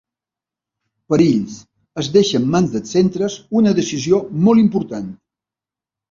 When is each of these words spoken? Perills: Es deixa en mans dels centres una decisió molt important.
Perills: 1.13 1.57
Es 2.03 2.07
deixa 2.15 2.39
en 2.39 2.47
mans 2.55 2.73
dels 2.75 2.93
centres 2.95 3.35
una 3.59 3.73
decisió 3.81 4.21
molt 4.47 4.63
important. 4.63 5.13